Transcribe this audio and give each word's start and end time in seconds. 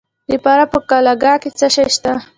د 0.29 0.31
فراه 0.43 0.67
په 0.73 0.79
قلعه 0.89 1.15
کاه 1.23 1.37
کې 1.41 1.49
څه 1.59 1.67
شی 1.75 1.85
شته؟ 1.95 2.11